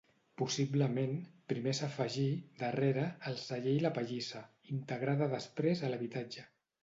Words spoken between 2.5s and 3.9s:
darrere, el celler i